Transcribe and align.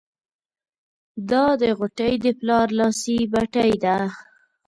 دا 1.29 1.45
د 1.61 1.63
غوټۍ 1.77 2.13
د 2.23 2.25
پلار 2.39 2.67
لاسي 2.77 3.17
بتۍ 3.31 3.71
ده. 3.83 3.97